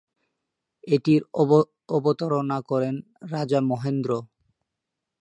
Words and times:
এটির 0.87 1.21
অবতারণা 1.89 2.57
করেন 2.69 2.95
রাজা 3.31 3.59
মহেন্দ্র। 3.69 4.11